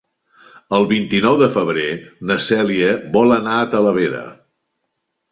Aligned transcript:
El 0.75 0.85
vint-i-nou 0.91 1.35
de 1.41 1.49
febrer 1.57 1.83
na 2.31 2.37
Cèlia 2.45 2.87
vol 3.17 3.35
anar 3.35 3.57
a 3.57 3.67
Talavera. 3.75 4.23